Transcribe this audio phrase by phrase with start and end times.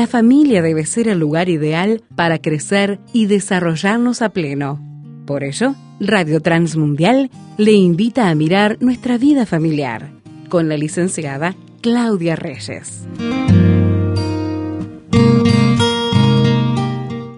[0.00, 4.80] la familia debe ser el lugar ideal para crecer y desarrollarnos a pleno.
[5.26, 10.10] Por ello, Radio Transmundial le invita a mirar nuestra vida familiar
[10.48, 13.06] con la licenciada Claudia Reyes.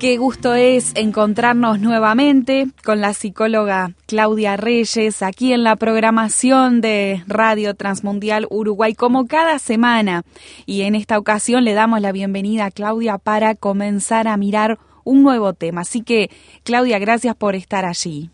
[0.02, 7.22] Qué gusto es encontrarnos nuevamente con la psicóloga Claudia Reyes aquí en la programación de
[7.28, 10.24] Radio Transmundial Uruguay como cada semana.
[10.66, 15.22] Y en esta ocasión le damos la bienvenida a Claudia para comenzar a mirar un
[15.22, 15.82] nuevo tema.
[15.82, 16.30] Así que,
[16.64, 18.28] Claudia, gracias por estar allí.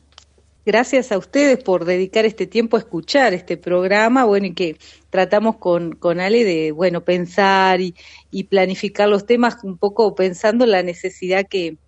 [0.69, 4.77] Gracias a ustedes por dedicar este tiempo a escuchar este programa, bueno, y que
[5.09, 7.95] tratamos con, con Ale de, bueno, pensar y,
[8.31, 11.79] y planificar los temas un poco pensando la necesidad que,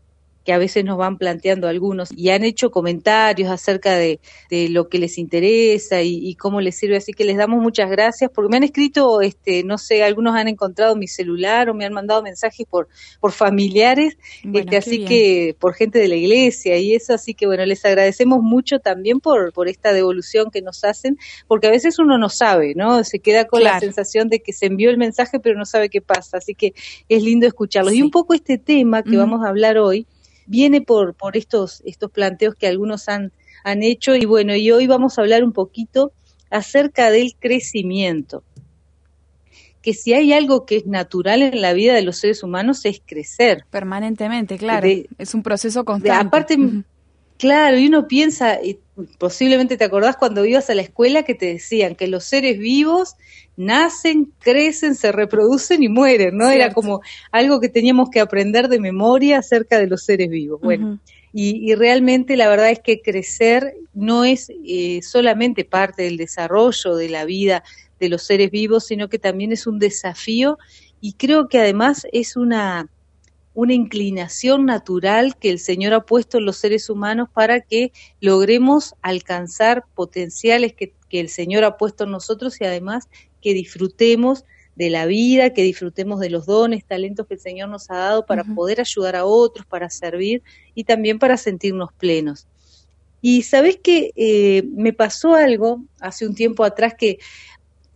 [0.44, 4.88] que a veces nos van planteando algunos y han hecho comentarios acerca de, de lo
[4.88, 8.56] que les interesa y, cómo les sirve, así que les damos muchas gracias porque me
[8.56, 12.66] han escrito, este, no sé, algunos han encontrado mi celular o me han mandado mensajes
[12.68, 12.88] por,
[13.20, 14.16] por familiares,
[14.52, 18.40] este, así que por gente de la iglesia y eso, así que bueno, les agradecemos
[18.42, 22.74] mucho también por, por esta devolución que nos hacen, porque a veces uno no sabe,
[22.74, 23.04] ¿no?
[23.04, 26.00] Se queda con la sensación de que se envió el mensaje pero no sabe qué
[26.00, 26.74] pasa, así que
[27.08, 27.94] es lindo escucharlos.
[27.94, 30.06] Y un poco este tema que vamos a hablar hoy,
[30.50, 33.30] viene por, por estos, estos planteos que algunos han,
[33.62, 36.12] han hecho y bueno, y hoy vamos a hablar un poquito
[36.50, 38.42] acerca del crecimiento.
[39.80, 43.00] Que si hay algo que es natural en la vida de los seres humanos es
[43.06, 43.64] crecer.
[43.70, 44.88] Permanentemente, claro.
[45.16, 46.26] es un proceso constante.
[46.26, 46.58] aparte,
[47.40, 48.78] claro, y uno piensa, y
[49.18, 53.16] posiblemente te acordás cuando ibas a la escuela que te decían que los seres vivos
[53.56, 56.50] nacen, crecen, se reproducen y mueren, ¿no?
[56.50, 57.00] Era como
[57.32, 60.60] algo que teníamos que aprender de memoria acerca de los seres vivos.
[60.60, 61.00] Bueno,
[61.32, 67.08] y, realmente la verdad es que crecer no es eh, solamente parte del desarrollo de
[67.08, 67.64] la vida
[67.98, 70.58] de los seres vivos, sino que también es un desafío
[71.00, 72.88] y creo que además es una
[73.54, 78.94] una inclinación natural que el Señor ha puesto en los seres humanos para que logremos
[79.02, 83.08] alcanzar potenciales que, que el Señor ha puesto en nosotros y además
[83.42, 84.44] que disfrutemos
[84.76, 88.24] de la vida, que disfrutemos de los dones, talentos que el Señor nos ha dado
[88.24, 90.42] para poder ayudar a otros, para servir
[90.74, 92.46] y también para sentirnos plenos.
[93.20, 97.18] Y sabes que eh, me pasó algo hace un tiempo atrás que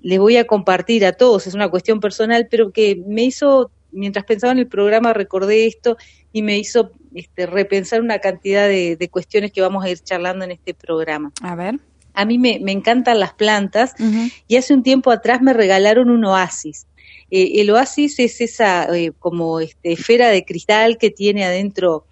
[0.02, 4.24] les voy a compartir a todos, es una cuestión personal, pero que me hizo, mientras
[4.24, 5.96] pensaba en el programa, recordé esto
[6.32, 10.50] y me hizo este, repensar una cantidad de cuestiones que vamos a ir charlando en
[10.52, 11.32] este programa.
[11.40, 11.78] A ver
[12.14, 13.94] a mí me, encantan las plantas
[14.48, 16.86] y hace un tiempo atrás me regalaron un oasis.
[17.30, 22.06] Eh, el oasis es esa eh, como este, esfera de cristal que tiene adentro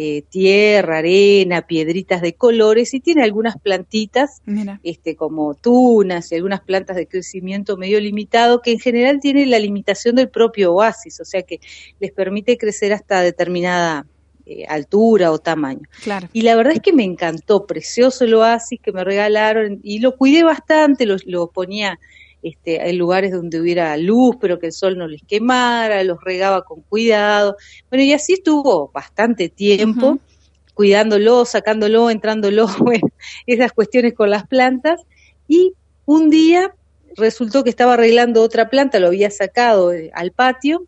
[0.00, 4.42] eh, tierra, arena, piedritas de colores y tiene algunas plantitas
[4.84, 9.58] este, como tunas y algunas plantas de crecimiento medio limitado que en general tienen la
[9.58, 11.58] limitación del propio oasis, o sea que
[11.98, 14.06] les permite crecer hasta determinada
[14.46, 15.88] eh, altura o tamaño.
[16.32, 20.16] Y la verdad es que me encantó, precioso el oasis que me regalaron y lo
[20.16, 21.98] cuidé bastante, lo, lo ponía
[22.42, 26.62] este, en lugares donde hubiera luz, pero que el sol no les quemara, los regaba
[26.62, 27.56] con cuidado.
[27.90, 30.18] Bueno, y así estuvo bastante tiempo.
[30.74, 33.08] cuidándolo, sacándolo, entrándolo, bueno,
[33.46, 35.00] esas cuestiones con las plantas.
[35.48, 35.72] Y
[36.06, 36.72] un día
[37.16, 40.86] resultó que estaba arreglando otra planta, lo había sacado eh, al patio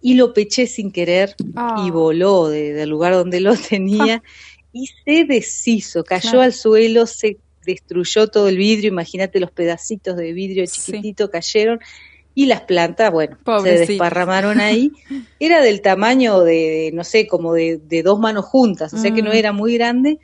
[0.00, 1.88] y lo peché sin querer y ah.
[1.92, 4.22] voló del lugar donde lo tenía
[4.72, 10.32] y se deshizo, cayó al suelo, se destruyó todo el vidrio, imagínate los pedacitos de
[10.32, 11.80] vidrio chiquitito cayeron
[12.34, 14.90] y las plantas, bueno, se desparramaron ahí.
[15.40, 19.30] Era del tamaño de, no sé, como de, dos manos juntas, o sea que no
[19.30, 19.34] mm.
[19.34, 20.18] era muy grande.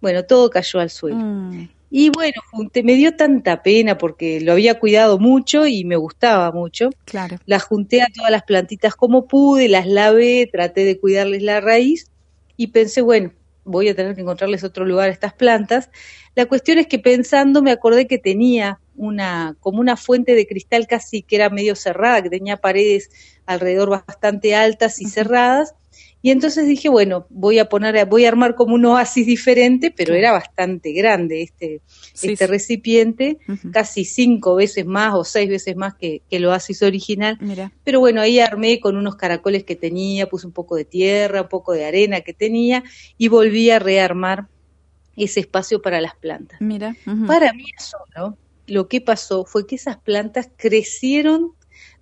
[0.00, 1.16] Bueno, todo cayó al suelo.
[1.16, 1.68] Mm.
[1.90, 6.50] Y bueno, junté, me dio tanta pena porque lo había cuidado mucho y me gustaba
[6.50, 6.90] mucho.
[7.04, 7.38] Claro.
[7.46, 12.10] Las junté a todas las plantitas como pude, las lavé, traté de cuidarles la raíz
[12.56, 13.30] y pensé, bueno,
[13.64, 15.90] voy a tener que encontrarles otro lugar a estas plantas.
[16.34, 20.86] La cuestión es que pensando me acordé que tenía una como una fuente de cristal
[20.86, 23.10] casi que era medio cerrada, que tenía paredes
[23.46, 25.74] alrededor bastante altas y cerradas
[26.24, 30.14] y entonces dije, bueno, voy a poner, voy a armar como un oasis diferente, pero
[30.14, 31.82] era bastante grande este,
[32.14, 33.36] este recipiente,
[33.70, 37.38] casi cinco veces más o seis veces más que, el oasis original.
[37.84, 41.48] Pero bueno, ahí armé con unos caracoles que tenía, puse un poco de tierra, un
[41.48, 42.84] poco de arena que tenía
[43.18, 44.46] y volví a rearmar
[45.16, 46.58] ese espacio para las plantas.
[46.62, 46.96] Mira.
[47.26, 51.52] Para mí solo, lo que pasó fue que esas plantas crecieron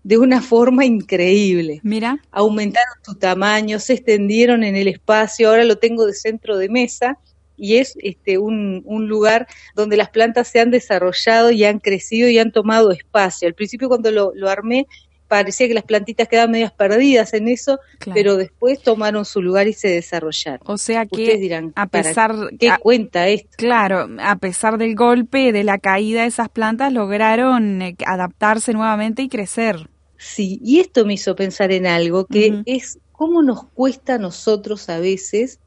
[0.02, 1.80] de una forma increíble.
[1.82, 2.19] Mira.
[2.30, 7.19] Aumentaron su tamaño, se extendieron en el espacio, ahora lo tengo de centro de mesa
[7.56, 9.46] y es este un, un, lugar
[9.76, 13.46] donde las plantas se han desarrollado y han crecido y han tomado espacio.
[13.46, 14.86] Al principio cuando lo, lo armé
[15.32, 17.81] parecía que las plantitas quedaban medias perdidas en eso,
[18.12, 20.61] pero después tomaron su lugar y se desarrollaron.
[20.67, 23.49] O sea que dirán, a pesar ¿qué cuenta esto?
[23.56, 29.23] Claro, a pesar del golpe, de la caída de esas plantas, lograron eh, adaptarse nuevamente
[29.23, 29.88] y crecer.
[30.19, 34.90] Sí, y esto me hizo pensar en algo que es cómo nos cuesta a nosotros
[34.90, 35.61] a veces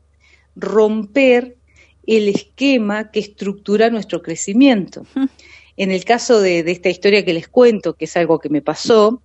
[0.55, 1.57] romper
[2.05, 5.07] el esquema que estructura nuestro crecimiento.
[5.75, 9.23] En el caso de, esta historia que les cuento, que es algo que me pasó,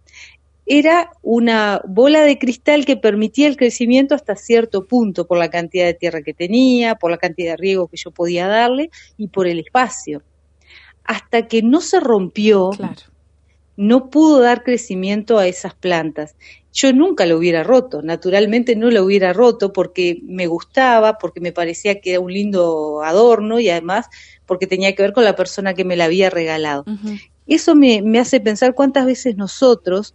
[0.72, 5.84] era una bola de cristal que permitía el crecimiento hasta cierto punto por la cantidad
[5.84, 9.48] de tierra que tenía, por la cantidad de riego que yo podía darle y por
[9.48, 10.22] el espacio.
[11.02, 12.70] Hasta que no se rompió,
[13.76, 16.36] no pudo dar crecimiento a esas plantas.
[16.72, 21.50] Yo nunca lo hubiera roto, naturalmente no lo hubiera roto porque me gustaba, porque me
[21.50, 24.06] parecía que era un lindo adorno y además
[24.46, 26.84] porque tenía que ver con la persona que me la había regalado.
[27.48, 30.14] Eso me, me hace pensar cuántas veces nosotros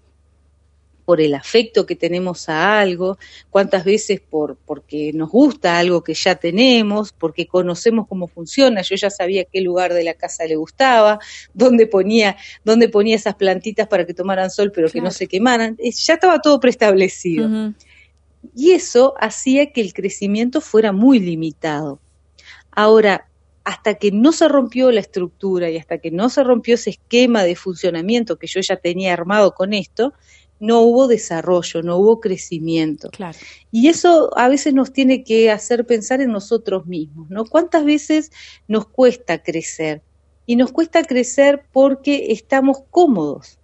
[1.05, 3.17] por el afecto que tenemos a algo,
[3.49, 8.95] cuántas veces por porque nos gusta algo que ya tenemos, porque conocemos cómo funciona, yo
[8.95, 11.19] ya sabía qué lugar de la casa le gustaba,
[11.53, 15.75] dónde ponía, dónde ponía esas plantitas para que tomaran sol pero que no se quemaran,
[15.79, 17.73] eh, ya estaba todo preestablecido.
[18.55, 21.99] Y eso hacía que el crecimiento fuera muy limitado.
[22.71, 23.27] Ahora,
[23.63, 27.43] hasta que no se rompió la estructura y hasta que no se rompió ese esquema
[27.43, 30.13] de funcionamiento que yo ya tenía armado con esto,
[30.59, 33.09] no hubo desarrollo, no hubo crecimiento.
[33.71, 37.45] Y eso a veces nos tiene que hacer pensar en nosotros mismos, ¿no?
[37.45, 38.31] ¿Cuántas veces
[38.67, 40.01] nos cuesta crecer?
[40.45, 43.59] Y nos cuesta crecer porque estamos cómodos.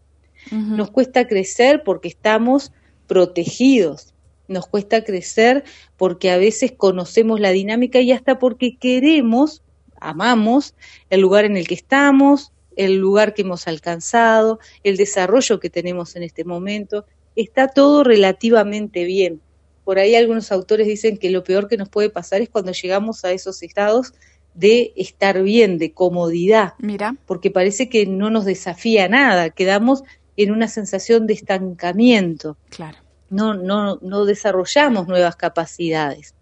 [0.51, 2.71] Nos cuesta crecer porque estamos
[3.07, 4.13] protegidos.
[4.47, 5.63] Nos cuesta crecer
[5.97, 9.61] porque a veces conocemos la dinámica y hasta porque queremos,
[9.99, 10.73] amamos
[11.09, 12.51] el lugar en el que estamos,
[12.85, 17.05] el lugar que hemos alcanzado, el desarrollo que tenemos en este momento,
[17.35, 19.41] está todo relativamente bien.
[19.83, 23.23] Por ahí algunos autores dicen que lo peor que nos puede pasar es cuando llegamos
[23.25, 24.13] a esos estados
[24.53, 27.15] de estar bien, de comodidad, Mira.
[27.25, 30.03] porque parece que no nos desafía nada, quedamos
[30.35, 32.57] en una sensación de estancamiento.
[32.69, 32.97] Claro.
[33.29, 36.35] No, no, no desarrollamos nuevas capacidades.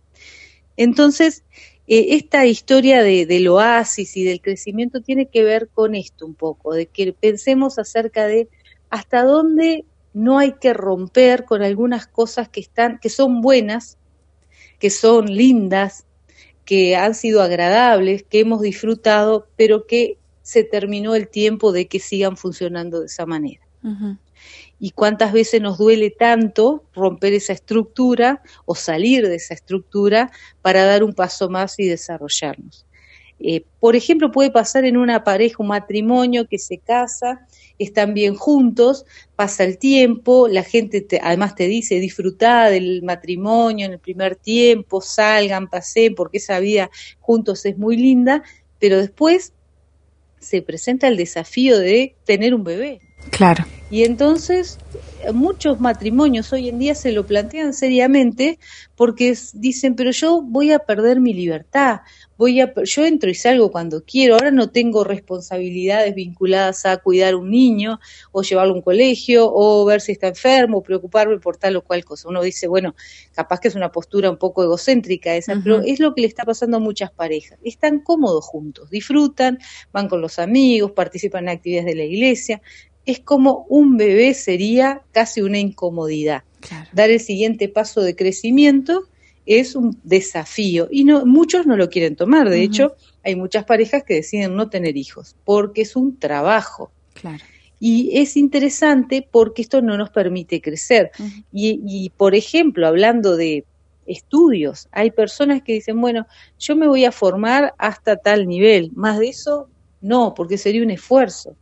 [0.76, 1.44] Entonces,
[1.90, 6.36] eh, esta historia de, del oasis y del crecimiento tiene que ver con esto un
[6.36, 8.48] poco, de que pensemos acerca de
[8.92, 13.98] hasta dónde no hay que romper con algunas cosas que están, que son buenas,
[14.78, 16.06] que son lindas,
[16.64, 22.00] que han sido agradables, que hemos disfrutado, pero que se terminó el tiempo de que
[22.00, 23.62] sigan funcionando de esa manera
[24.80, 30.32] y cuántas veces nos duele tanto romper esa estructura o salir de esa estructura
[30.62, 32.86] para dar un paso más y desarrollarnos.
[33.42, 37.48] Eh, por ejemplo, puede pasar en una pareja, un matrimonio que se casa,
[37.78, 39.06] están bien juntos,
[39.38, 45.00] pasa el tiempo, la gente además te dice disfrutá del matrimonio en el primer tiempo,
[45.00, 46.90] salgan, pasen, porque esa vida
[47.22, 48.44] juntos es muy linda,
[48.78, 49.54] pero después
[50.40, 53.00] se presenta el desafío de tener un bebé.
[53.30, 53.66] Claro.
[53.92, 54.78] Y entonces
[55.34, 58.60] muchos matrimonios hoy en día se lo plantean seriamente
[58.96, 62.02] porque dicen, pero yo voy a perder mi libertad,
[62.38, 67.36] voy a, yo entro y salgo cuando quiero, ahora no tengo responsabilidades vinculadas a cuidar
[67.36, 68.00] un niño
[68.32, 71.84] o llevarlo a un colegio o ver si está enfermo, o preocuparme por tal o
[71.84, 72.30] cual cosa.
[72.30, 72.96] Uno dice, bueno,
[73.34, 76.44] capaz que es una postura un poco egocéntrica esa, pero es lo que le está
[76.44, 77.60] pasando a muchas parejas.
[77.64, 79.60] Están cómodos juntos, disfrutan,
[79.92, 82.62] van con los amigos, participan en actividades de la iglesia,
[83.06, 86.44] es como un bebé sería casi una incomodidad.
[86.94, 89.08] Dar el siguiente paso de crecimiento
[89.46, 92.50] es un desafío y no, muchos no lo quieren tomar.
[92.50, 96.92] De hecho, hay muchas parejas que deciden no tener hijos porque es un trabajo.
[97.80, 101.12] Y es interesante porque esto no nos permite crecer.
[101.52, 103.66] y, y, por ejemplo, hablando de
[104.06, 106.28] estudios, hay personas que dicen, bueno,
[106.60, 109.70] yo me voy a formar hasta tal nivel, más de eso
[110.02, 111.56] no, porque sería un esfuerzo.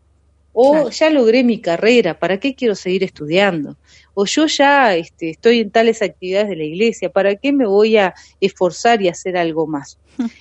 [0.59, 3.77] O ya logré mi carrera, ¿para qué quiero seguir estudiando?
[4.15, 7.97] O yo ya este, estoy en tales actividades de la iglesia, ¿para qué me voy
[7.97, 9.99] a esforzar y hacer algo más?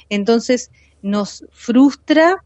[0.09, 0.71] Entonces
[1.03, 2.43] nos frustra,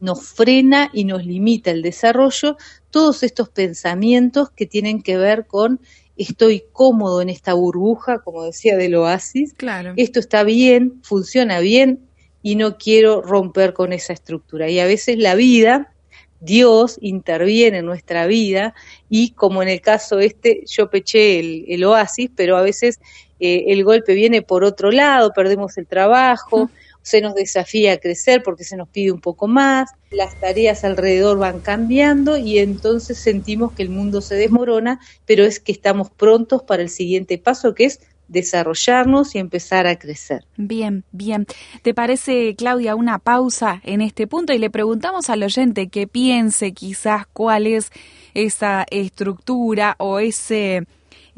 [0.00, 2.56] nos frena y nos limita el desarrollo
[2.90, 5.78] todos estos pensamientos que tienen que ver con
[6.16, 9.92] estoy cómodo en esta burbuja, como decía del oasis, claro.
[9.94, 12.00] esto está bien, funciona bien
[12.42, 14.68] y no quiero romper con esa estructura.
[14.68, 15.94] Y a veces la vida
[16.40, 18.74] Dios interviene en nuestra vida
[19.08, 23.00] y como en el caso este, yo peché el, oasis, pero a veces
[23.40, 26.70] eh, el golpe viene por otro lado, perdemos el trabajo,
[27.02, 31.38] se nos desafía a crecer porque se nos pide un poco más, las tareas alrededor
[31.38, 36.62] van cambiando y entonces sentimos que el mundo se desmorona, pero es que estamos prontos
[36.62, 40.44] para el siguiente paso que es desarrollarnos y empezar a crecer.
[40.56, 41.46] Bien, bien.
[41.82, 44.52] ¿Te parece, Claudia, una pausa en este punto?
[44.52, 47.90] Y le preguntamos al oyente que piense quizás cuál es
[48.34, 50.86] esa estructura o ese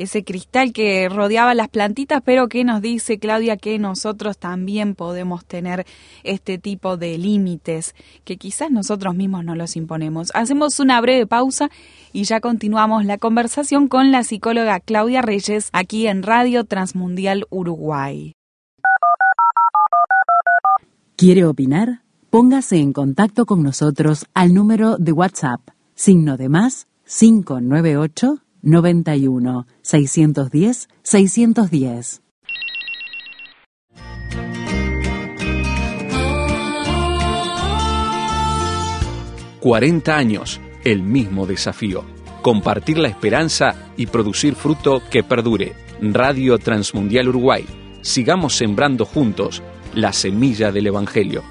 [0.03, 5.45] ese cristal que rodeaba las plantitas, pero que nos dice Claudia que nosotros también podemos
[5.45, 5.87] tener
[6.25, 10.31] este tipo de límites que quizás nosotros mismos no los imponemos.
[10.35, 11.71] Hacemos una breve pausa
[12.13, 18.33] y ya continuamos la conversación con la psicóloga Claudia Reyes aquí en Radio Transmundial Uruguay.
[21.17, 22.01] ¿Quiere opinar?
[22.31, 25.61] Póngase en contacto con nosotros al número de WhatsApp,
[25.95, 32.23] signo de más 598 91 610 610.
[39.61, 42.05] ...40 años, el mismo desafío.
[42.41, 45.75] Compartir la esperanza y producir fruto que perdure.
[46.01, 47.67] Radio Transmundial Uruguay.
[48.01, 49.63] Sigamos sembrando juntos
[49.95, 51.43] la semilla del Evangelio.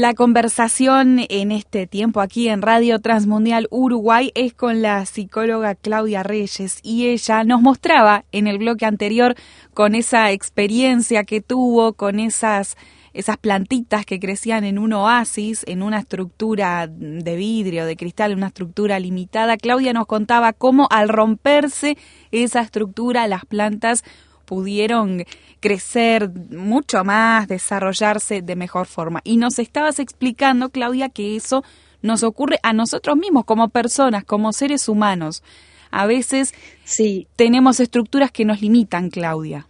[0.00, 6.22] La conversación en este tiempo aquí en Radio Transmundial Uruguay es con la psicóloga Claudia
[6.22, 9.34] Reyes y ella nos mostraba en el bloque anterior
[9.74, 12.78] con esa experiencia que tuvo, con esas
[13.12, 18.46] esas plantitas que crecían en un oasis, en una estructura de vidrio, de cristal, una
[18.46, 19.58] estructura limitada.
[19.58, 21.98] Claudia nos contaba cómo al romperse
[22.30, 24.02] esa estructura las plantas
[24.50, 25.24] pudieron
[25.60, 29.20] crecer mucho más, desarrollarse de mejor forma.
[29.22, 31.62] Y nos estabas explicando, Claudia, que eso
[32.02, 35.44] nos ocurre a nosotros mismos como personas, como seres humanos.
[35.92, 36.52] A veces
[36.82, 37.28] sí.
[37.36, 39.68] tenemos estructuras que nos limitan, Claudia.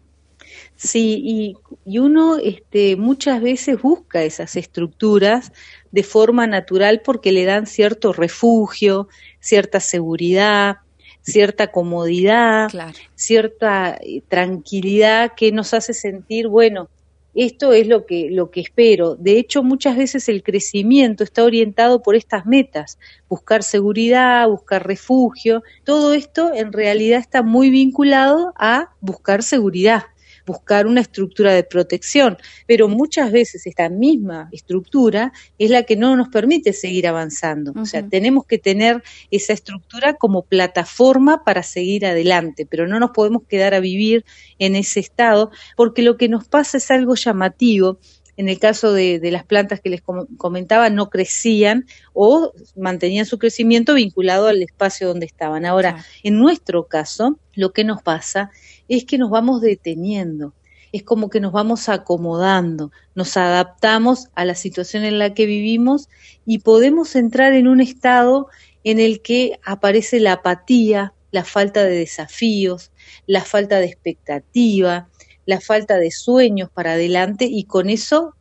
[0.76, 5.52] Sí, y, y, uno este, muchas veces busca esas estructuras
[5.92, 9.08] de forma natural porque le dan cierto refugio,
[9.40, 10.78] cierta seguridad,
[11.22, 12.70] cierta comodidad,
[13.14, 16.88] cierta eh, tranquilidad que nos hace sentir, bueno,
[17.34, 19.14] esto es lo que, lo que espero.
[19.14, 22.98] De hecho, muchas veces el crecimiento está orientado por estas metas,
[23.28, 25.62] buscar seguridad, buscar refugio.
[25.84, 30.04] Todo esto en realidad está muy vinculado a buscar seguridad
[30.50, 36.16] buscar una estructura de protección, pero muchas veces esta misma estructura es la que no
[36.16, 37.72] nos permite seguir avanzando.
[37.80, 43.10] O sea, tenemos que tener esa estructura como plataforma para seguir adelante, pero no nos
[43.10, 44.24] podemos quedar a vivir
[44.58, 47.98] en ese estado porque lo que nos pasa es algo llamativo
[48.40, 50.00] en el caso de, las plantas que les
[50.38, 55.66] comentaba, no crecían o mantenían su crecimiento vinculado al espacio donde estaban.
[55.66, 58.50] Ahora, en nuestro caso, lo que nos pasa
[58.88, 60.54] es que nos vamos deteniendo,
[60.90, 66.08] es como que nos vamos acomodando, nos adaptamos a la situación en la que vivimos
[66.46, 68.48] y podemos entrar en un estado
[68.84, 72.90] en el que aparece la apatía, la falta de desafíos,
[73.26, 75.09] la falta de expectativa,
[75.50, 78.34] la falta de sueños para adelante y con eso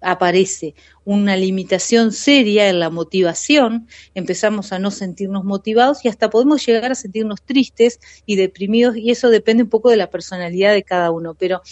[0.00, 0.74] aparece
[1.04, 6.92] una limitación seria en la motivación, empezamos a no sentirnos motivados y hasta podemos llegar
[6.92, 11.10] a sentirnos tristes y deprimidos y eso depende un poco de la personalidad de cada
[11.10, 11.62] uno, pero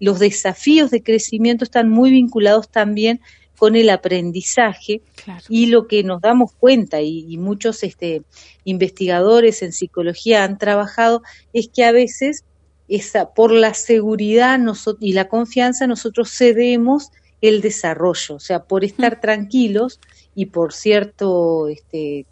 [0.00, 3.20] los desafíos de crecimiento están muy vinculados también
[3.58, 5.02] con el aprendizaje
[5.48, 8.22] y lo que nos damos cuenta y, muchos este,
[8.64, 11.22] investigadores en psicología han trabajado
[11.52, 12.44] es que a veces
[12.92, 14.60] esa, por la seguridad
[15.00, 19.98] y la confianza nosotros cedemos el desarrollo, o sea, por estar tranquilos
[20.34, 22.26] y por cierto este,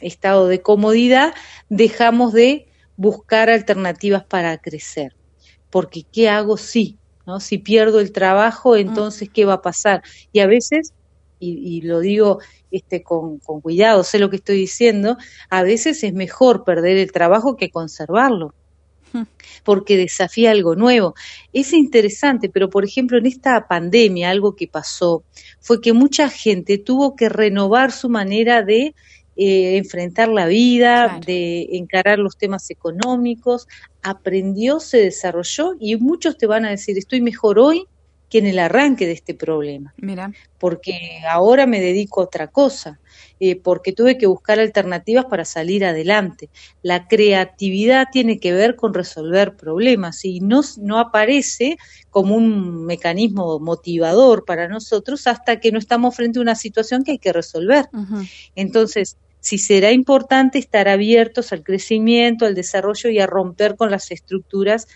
[0.00, 1.34] estado de comodidad,
[1.68, 5.14] dejamos de buscar alternativas para crecer.
[5.68, 6.96] Porque ¿qué hago si?
[7.26, 7.38] ¿no?
[7.38, 10.02] Si pierdo el trabajo, entonces ¿qué va a pasar?
[10.32, 10.94] Y a veces,
[11.38, 12.38] y, lo digo
[12.70, 15.18] este, con, con cuidado, sé lo que estoy diciendo,
[15.50, 18.54] a veces es mejor perder el trabajo que conservarlo
[19.64, 21.14] porque desafía algo nuevo.
[21.52, 25.24] Es interesante, pero por ejemplo en esta pandemia algo que pasó
[25.60, 28.94] fue que mucha gente tuvo que renovar su manera de
[29.36, 33.68] eh, enfrentar la vida, de encarar los temas económicos,
[34.02, 37.86] aprendió, se desarrolló y muchos te van a decir, estoy mejor hoy
[38.28, 39.94] que en el arranque de este problema.
[39.96, 40.32] Mira.
[40.58, 43.00] Porque ahora me dedico a otra cosa,
[43.40, 46.50] eh, porque tuve que buscar alternativas para salir adelante.
[46.82, 51.78] La creatividad tiene que ver con resolver problemas y no, no aparece
[52.10, 57.12] como un mecanismo motivador para nosotros hasta que no estamos frente a una situación que
[57.12, 57.86] hay que resolver.
[58.54, 64.10] Entonces, si será importante estar abiertos al crecimiento, al desarrollo y a romper con las
[64.10, 64.88] estructuras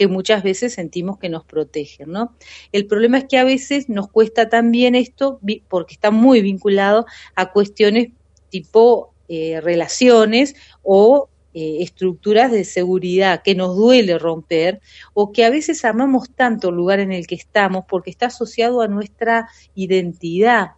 [0.00, 2.34] que muchas veces sentimos que nos protegen, ¿no?
[2.72, 5.38] El problema es que a veces nos cuesta también esto
[5.68, 7.04] porque está muy vinculado
[7.34, 8.08] a cuestiones
[8.48, 14.80] tipo eh, relaciones o eh, estructuras de seguridad que nos duele romper
[15.12, 18.80] o que a veces amamos tanto el lugar en el que estamos porque está asociado
[18.80, 20.70] a nuestra identidad.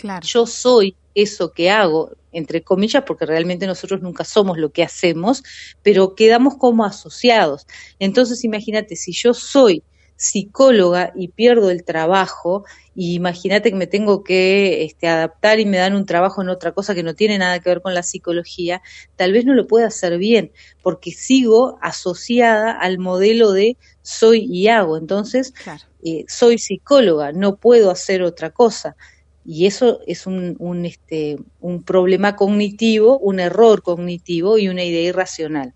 [0.00, 0.26] Claro.
[0.26, 5.42] Yo soy eso que hago, entre comillas, porque realmente nosotros nunca somos lo que hacemos,
[5.82, 7.66] pero quedamos como asociados.
[7.98, 9.82] Entonces, imagínate, si yo soy
[10.16, 12.64] psicóloga y pierdo el trabajo,
[12.94, 16.72] y imagínate que me tengo que este, adaptar y me dan un trabajo en otra
[16.72, 18.82] cosa que no tiene nada que ver con la psicología,
[19.16, 20.52] tal vez no lo pueda hacer bien,
[20.82, 24.98] porque sigo asociada al modelo de soy y hago.
[24.98, 25.54] Entonces,
[26.04, 28.96] eh, soy psicóloga, no puedo hacer otra cosa
[29.44, 35.02] y eso es un, un, este, un problema cognitivo, un error cognitivo y una idea
[35.02, 35.74] irracional.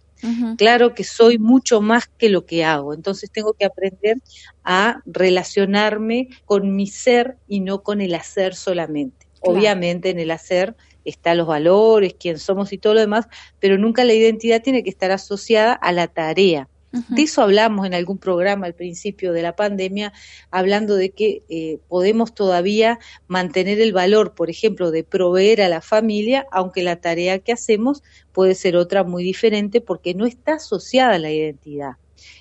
[0.56, 4.16] Claro que soy mucho más que lo que hago, entonces tengo que aprender
[4.62, 9.26] a relacionarme con mi ser y no con el hacer solamente.
[9.40, 13.26] Obviamente en el hacer están los valores, quién somos y todo lo demás,
[13.61, 16.71] pero nunca la identidad tiene que estar asociada a la tarea.
[17.09, 20.13] De eso hablamos en algún programa al principio de la pandemia,
[20.51, 25.81] hablando de que eh, podemos todavía mantener el valor, por ejemplo, de proveer a la
[25.81, 31.17] familia, aunque la tarea que hacemos puede ser otra muy diferente porque no está asociada
[31.17, 31.93] a la identidad.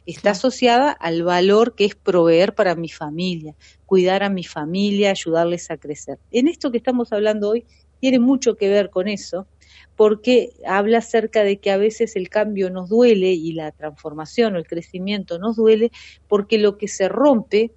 [0.06, 3.56] Está asociada al valor que es proveer para mi familia,
[3.86, 6.20] cuidar a mi familia, ayudarles a crecer.
[6.32, 7.66] En esto que estamos hablando hoy
[8.00, 9.48] tiene mucho que ver con eso,
[9.96, 14.58] porque habla acerca de que a veces el cambio nos duele y la transformación o
[14.58, 15.92] el crecimiento nos duele
[16.28, 17.72] porque lo que se rompe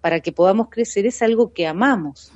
[0.00, 2.32] para que podamos crecer es algo que amamos.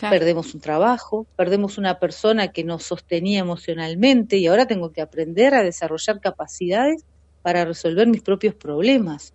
[0.00, 5.54] Perdemos un trabajo, perdemos una persona que nos sostenía emocionalmente y ahora tengo que aprender
[5.54, 7.04] a desarrollar capacidades
[7.42, 9.34] para resolver mis propios problemas.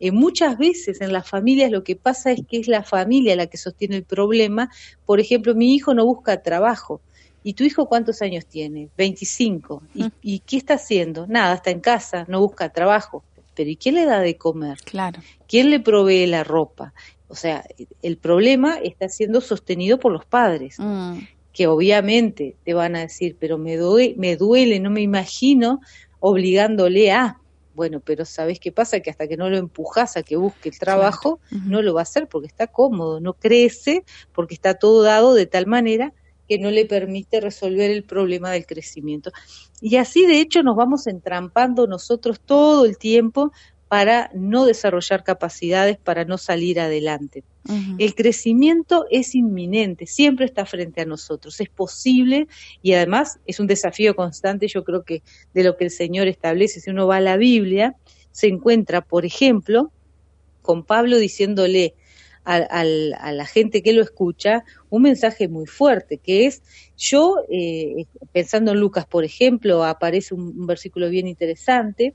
[0.00, 3.46] Eh, muchas veces en las familias lo que pasa es que es la familia la
[3.46, 4.70] que sostiene el problema.
[5.06, 7.00] Por ejemplo, mi hijo no busca trabajo,
[7.44, 8.88] ¿Y tu hijo cuántos años tiene?
[8.96, 9.82] 25.
[9.94, 11.26] ¿Y, ¿Y qué está haciendo?
[11.28, 13.22] Nada, está en casa, no busca trabajo.
[13.54, 14.78] Pero ¿y quién le da de comer?
[14.84, 15.20] Claro.
[15.46, 16.92] ¿Quién le provee la ropa?
[17.28, 17.64] O sea,
[18.02, 21.18] el problema está siendo sostenido por los padres, mm.
[21.52, 25.80] que obviamente te van a decir, pero me, duele, me duele, no me imagino
[26.20, 27.38] obligándole a.
[27.74, 29.00] Bueno, pero ¿sabes qué pasa?
[29.00, 32.04] Que hasta que no lo empujas a que busque el trabajo, no lo va a
[32.04, 36.12] hacer porque está cómodo, no crece, porque está todo dado de tal manera
[36.48, 39.32] que no le permite resolver el problema del crecimiento.
[39.80, 43.52] Y así, de hecho, nos vamos entrampando nosotros todo el tiempo
[43.88, 47.44] para no desarrollar capacidades, para no salir adelante.
[47.96, 52.46] El crecimiento es inminente, siempre está frente a nosotros, es posible
[52.82, 55.22] y además es un desafío constante, yo creo que
[55.54, 57.94] de lo que el Señor establece, si uno va a la Biblia,
[58.32, 59.92] se encuentra, por ejemplo,
[60.60, 61.94] con Pablo diciéndole,
[62.44, 66.62] a, la gente que lo escucha un mensaje muy fuerte, que es,
[66.96, 72.14] yo, eh, pensando en Lucas, por ejemplo, aparece un, versículo bien interesante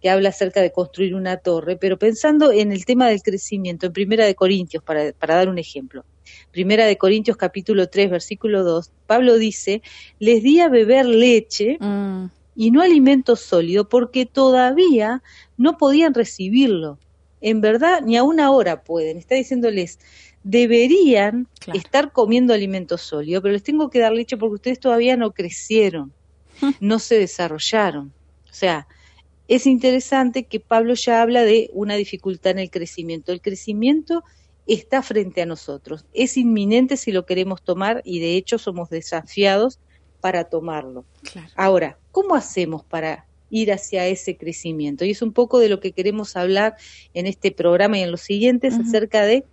[0.00, 3.92] que habla acerca de construir una torre, pero pensando en el tema del crecimiento, en
[3.92, 6.04] Primera de Corintios, para, para dar un ejemplo.
[6.50, 9.82] Primera de Corintios capítulo 3, versículo 2, Pablo dice,
[10.18, 12.30] les di a beber leche mm.
[12.56, 15.22] y no alimento sólido porque todavía
[15.56, 16.98] no podían recibirlo
[17.40, 19.16] en verdad ni a una hora pueden.
[19.16, 19.98] Está diciéndoles,
[20.42, 25.32] deberían estar comiendo alimentos sólidos, pero les tengo que dar leche porque ustedes todavía no
[25.32, 26.12] crecieron,
[26.80, 28.12] no se desarrollaron.
[28.50, 28.86] O sea,
[29.48, 33.32] es interesante que Pablo ya habla de una dificultad en el crecimiento.
[33.32, 34.24] El crecimiento
[34.66, 39.78] está frente a nosotros, es inminente si lo queremos tomar y de hecho somos desafiados
[40.20, 41.04] para tomarlo.
[41.54, 45.04] Ahora, ¿cómo hacemos para ir hacia ese crecimiento.
[45.04, 46.76] Y es un poco de lo que queremos hablar
[47.14, 49.44] en este programa y en los siguientes acerca de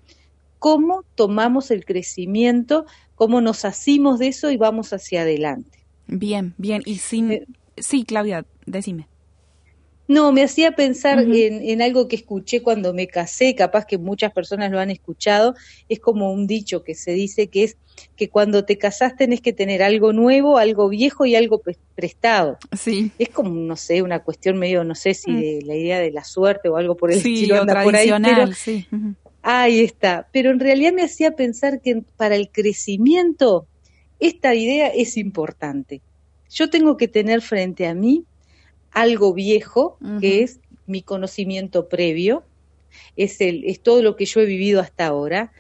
[0.60, 5.80] cómo tomamos el crecimiento, cómo nos asimos de eso y vamos hacia adelante.
[6.08, 6.82] Bien, bien.
[6.86, 7.32] Y sin...
[7.32, 7.46] Eh,
[7.78, 9.08] sí, Claudia, decime.
[10.14, 14.72] No, me hacía pensar en, algo que escuché cuando me casé, capaz que muchas personas
[14.72, 15.56] lo han escuchado,
[15.90, 17.78] es como un dicho que se dice que es
[18.16, 21.62] que cuando te casás tenés que tener algo nuevo, algo viejo y algo
[21.96, 22.58] prestado.
[22.78, 23.12] Sí.
[23.18, 25.40] Es como, no sé, una cuestión medio, no sé si mm.
[25.40, 28.54] de la idea de la suerte o algo por el estilo anda por ahí, pero,
[28.54, 28.88] sí.
[29.42, 30.28] Ahí está.
[30.32, 33.68] Pero en realidad me hacía pensar que para el crecimiento
[34.20, 36.02] esta idea es importante.
[36.50, 38.26] Yo tengo que tener frente a mí
[38.94, 42.44] algo viejo, que es mi conocimiento previo,
[43.16, 45.52] es, el, es todo lo que yo he vivido hasta ahora,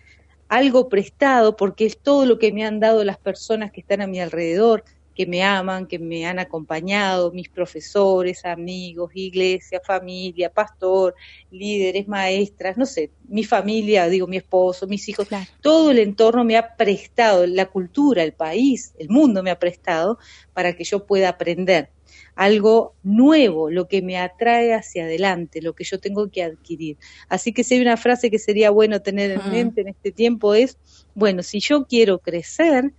[0.49, 4.07] algo prestado, porque es todo lo que me han dado las personas que están a
[4.07, 4.83] mi alrededor,
[5.15, 11.15] que me aman, que me han acompañado, mis profesores, amigos, iglesia, familia, pastor,
[11.51, 15.27] líderes, maestras, no sé, mi familia, digo, mi esposo, mis hijos,
[15.61, 20.17] todo el entorno me ha prestado, la cultura, el país, el mundo me ha prestado
[20.53, 21.89] para que yo pueda aprender
[22.35, 26.97] algo nuevo, lo que me atrae hacia adelante, lo que yo tengo que adquirir.
[27.29, 30.53] Así que si hay una frase que sería bueno tener en mente en este tiempo
[30.53, 30.77] es,
[31.13, 32.91] bueno, si yo quiero crecer,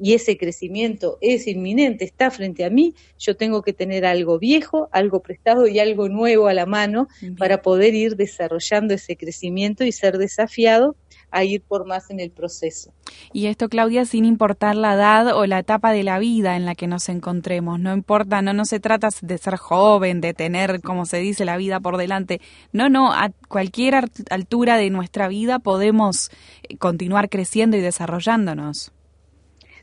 [0.00, 4.88] y ese crecimiento es inminente, está frente a mí, yo tengo que tener algo viejo,
[4.92, 9.92] algo prestado y algo nuevo a la mano para poder ir desarrollando ese crecimiento y
[9.92, 10.96] ser desafiado
[11.30, 12.92] a ir por más en el proceso.
[13.32, 16.74] Y esto, Claudia, sin importar la edad o la etapa de la vida en la
[16.74, 21.06] que nos encontremos, no importa, no, no se trata de ser joven, de tener, como
[21.06, 22.40] se dice, la vida por delante,
[22.72, 23.96] no, no, a cualquier
[24.30, 26.30] altura de nuestra vida podemos
[26.62, 28.92] eh, continuar creciendo y desarrollándonos.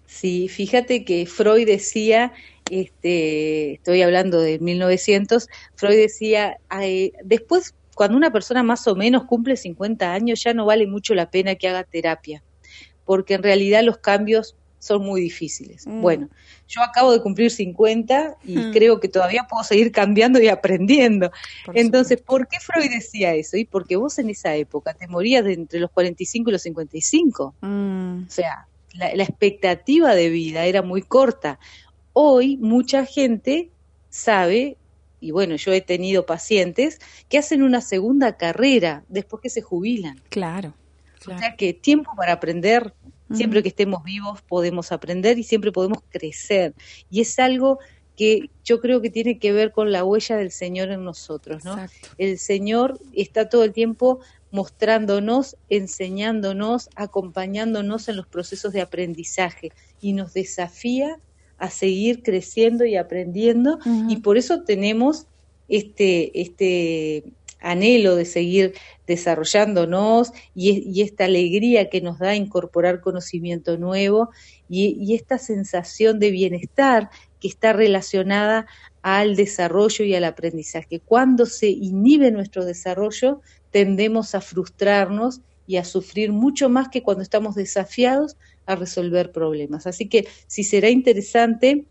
[0.07, 2.33] Sí, fíjate que Freud decía,
[2.71, 6.57] este, estoy hablando de 1900, Freud decía,
[7.23, 11.29] después cuando una persona más o menos cumple 50 años ya no vale mucho la
[11.29, 12.41] pena que haga terapia,
[13.05, 15.85] porque en realidad los cambios son muy difíciles.
[15.85, 16.01] Mm.
[16.01, 16.29] Bueno,
[16.67, 18.71] yo acabo de cumplir 50 y hmm.
[18.71, 21.31] creo que todavía puedo seguir cambiando y aprendiendo.
[21.73, 23.57] Entonces, ¿por qué Freud decía eso?
[23.57, 27.55] Y porque vos en esa época te morías de entre los 45 y los 55.
[27.61, 28.23] Mm.
[28.27, 31.59] O sea, la, expectativa de vida era muy corta.
[32.13, 33.69] Hoy mucha gente
[34.09, 34.77] sabe,
[35.19, 40.21] y bueno, yo he tenido pacientes que hacen una segunda carrera después que se jubilan.
[40.29, 40.73] Claro.
[41.27, 42.93] O sea que tiempo para aprender,
[43.33, 46.73] siempre que estemos vivos podemos aprender y siempre podemos crecer.
[47.09, 47.79] Y es algo
[48.15, 51.77] que yo creo que tiene que ver con la huella del Señor en nosotros, ¿no?
[52.17, 54.19] El Señor está todo el tiempo
[54.51, 59.71] mostrándonos, enseñándonos, acompañándonos en los procesos de aprendizaje.
[60.01, 61.19] Y nos desafía
[61.57, 63.79] a seguir creciendo y aprendiendo.
[64.07, 65.25] Y por eso tenemos
[65.67, 67.23] este, este
[67.59, 68.73] anhelo de seguir
[69.07, 74.29] desarrollándonos y, esta alegría que nos da incorporar conocimiento nuevo
[74.69, 78.67] y, esta sensación de bienestar que está relacionada
[79.01, 80.99] al desarrollo y al aprendizaje.
[80.99, 87.23] Cuando se inhibe nuestro desarrollo, tendemos a frustrarnos y a sufrir mucho más que cuando
[87.23, 89.85] estamos desafiados a resolver problemas.
[89.85, 91.85] Así que si será interesante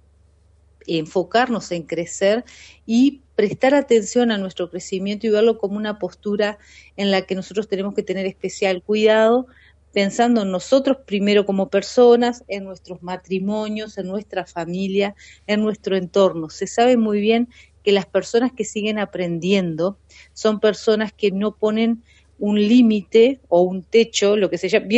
[0.87, 2.45] enfocarnos en crecer
[2.87, 6.59] y prestar atención a nuestro crecimiento y verlo como una postura
[6.97, 9.47] en la que nosotros tenemos que tener especial cuidado,
[9.93, 15.15] pensando en nosotros primero como personas, en nuestros matrimonios, en nuestra familia,
[15.47, 16.51] en nuestro entorno.
[16.51, 17.49] Se sabe muy bien
[17.87, 19.97] que las personas que siguen aprendiendo
[20.33, 22.03] son personas que no ponen
[22.37, 24.89] un límite o un techo, lo que se llama,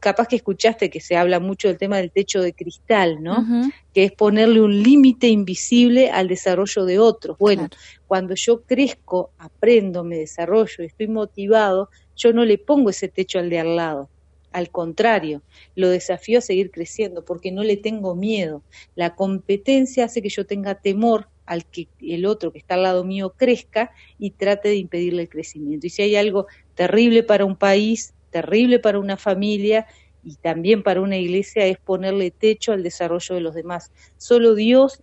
[0.00, 3.44] capaz que escuchaste que se habla mucho del tema del techo de cristal, ¿no?
[3.92, 7.36] Que es ponerle un límite invisible al desarrollo de otros.
[7.36, 7.68] Bueno,
[8.06, 13.50] cuando yo crezco, aprendo, me desarrollo, estoy motivado, yo no le pongo ese techo al
[13.50, 14.08] de al lado.
[14.52, 15.42] Al contrario,
[15.74, 18.62] lo desafío a seguir creciendo porque no le tengo miedo.
[18.94, 23.04] La competencia hace que yo tenga temor al que el otro que está al lado
[23.04, 25.86] mío crezca y trate de impedirle el crecimiento.
[25.86, 29.86] Y si hay algo terrible para un país, terrible para una familia
[30.22, 33.92] y también para una iglesia es ponerle techo al desarrollo de los demás.
[34.16, 35.02] Solo Dios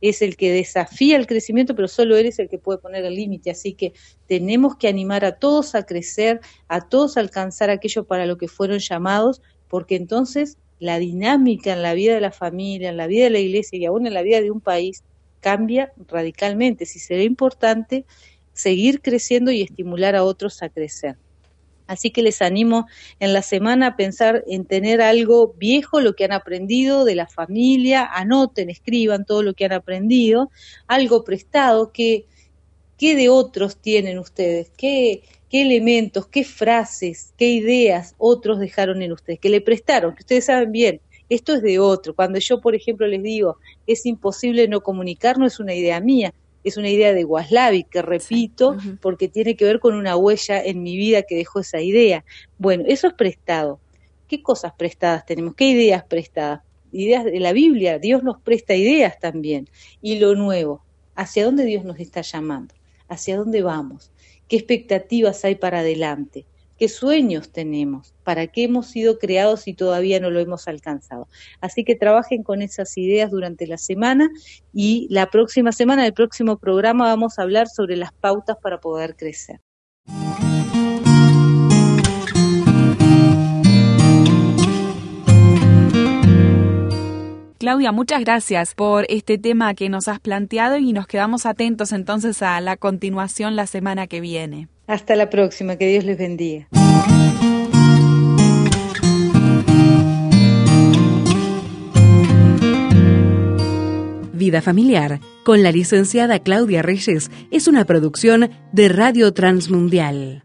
[0.00, 3.14] es el que desafía el crecimiento, pero solo Él es el que puede poner el
[3.14, 3.50] límite.
[3.50, 3.94] Así que
[4.26, 8.48] tenemos que animar a todos a crecer, a todos a alcanzar aquello para lo que
[8.48, 13.24] fueron llamados, porque entonces la dinámica en la vida de la familia, en la vida
[13.24, 15.04] de la iglesia y aún en la vida de un país
[15.44, 16.86] cambia radicalmente.
[16.86, 18.06] Si será importante
[18.54, 21.16] seguir creciendo y estimular a otros a crecer.
[21.86, 22.86] Así que les animo
[23.20, 27.26] en la semana a pensar en tener algo viejo, lo que han aprendido de la
[27.26, 30.50] familia, anoten, escriban todo lo que han aprendido,
[30.86, 32.24] algo prestado, que,
[32.96, 34.72] ¿qué de otros tienen ustedes?
[34.78, 39.40] ¿Qué, ¿Qué elementos, qué frases, qué ideas otros dejaron en ustedes?
[39.40, 42.14] Que le prestaron, que ustedes saben bien, esto es de otro.
[42.14, 46.34] Cuando yo, por ejemplo, les digo, es imposible no comunicar, no es una idea mía,
[46.64, 50.82] es una idea de Waslavi, que repito, porque tiene que ver con una huella en
[50.82, 52.24] mi vida que dejó esa idea.
[52.58, 53.80] Bueno, eso es prestado.
[54.26, 55.54] ¿Qué cosas prestadas tenemos?
[55.54, 56.62] ¿Qué ideas prestadas?
[56.90, 59.68] Ideas de la Biblia, Dios nos presta ideas también.
[60.00, 60.82] Y lo nuevo,
[61.14, 62.74] ¿hacia dónde Dios nos está llamando?
[63.08, 64.10] ¿Hacia dónde vamos?
[64.48, 66.46] ¿Qué expectativas hay para adelante?
[66.84, 71.28] Qué sueños tenemos, para qué hemos sido creados y todavía no lo hemos alcanzado.
[71.62, 74.28] Así que trabajen con esas ideas durante la semana
[74.74, 79.16] y la próxima semana, el próximo programa, vamos a hablar sobre las pautas para poder
[79.16, 79.60] crecer.
[87.64, 92.42] Claudia, muchas gracias por este tema que nos has planteado y nos quedamos atentos entonces
[92.42, 94.68] a la continuación la semana que viene.
[94.86, 96.68] Hasta la próxima, que Dios les bendiga.
[104.34, 110.42] Vida Familiar con la licenciada Claudia Reyes es una producción de Radio Transmundial.